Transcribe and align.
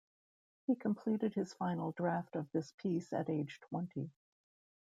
He 0.65 0.75
completed 0.75 1.35
his 1.35 1.53
final 1.53 1.91
draft 1.91 2.35
of 2.35 2.49
this 2.51 2.71
piece 2.71 3.13
at 3.13 3.29
age 3.29 3.59
twenty. 3.69 4.09